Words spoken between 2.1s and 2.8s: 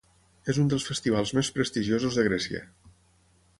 de Grècia.